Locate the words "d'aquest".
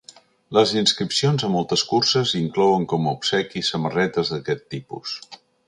4.35-4.69